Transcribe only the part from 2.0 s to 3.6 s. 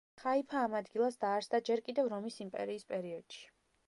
რომის იმპერიის პერიოდში.